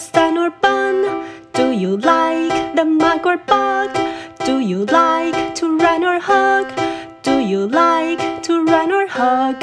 [0.00, 1.26] sun or bun?
[1.52, 3.90] Do you like the mug or bug?
[4.44, 6.68] Do you like to run or hug?
[7.22, 9.56] Do you like to run or hug?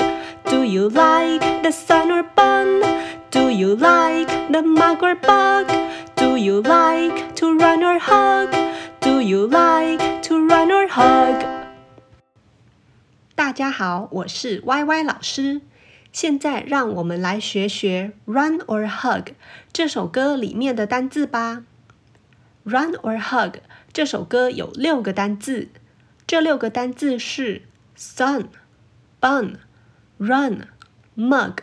[0.50, 2.82] Do you like the sun or bun?
[3.32, 5.68] Do you like the mug or bug?
[6.16, 8.52] Do you like to run or hug?
[9.02, 11.46] Do you like to run or hug?
[13.36, 15.62] 大家好，我是 Y Y 老师。
[16.13, 19.25] 现在让我们来学学《Run or Hug》
[19.73, 21.65] 这首歌里面的单字吧。
[22.71, 23.53] 《Run or Hug》
[23.93, 25.69] 这首歌有六个单字，
[26.27, 27.63] 这六个单字是
[27.97, 28.47] sun、
[29.21, 29.57] bun、
[30.19, 30.69] run、
[31.17, 31.59] mug、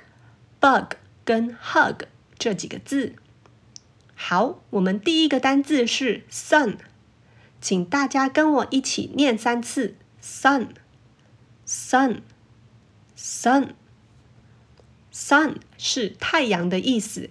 [0.60, 2.04] bug 跟 hug
[2.38, 3.14] 这几个字。
[4.16, 6.78] 好，我们第一个单字是 sun，
[7.60, 10.70] 请大家跟我一起念三次 sun、
[11.68, 12.22] sun、
[13.18, 13.70] sun。
[15.16, 17.30] Sun 是太阳的意思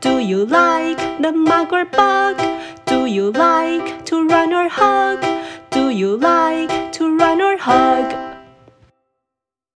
[0.01, 2.37] Do you like the mug or bug?
[2.85, 5.21] Do you like to run or hug?
[5.69, 8.24] Do you like to run or hug?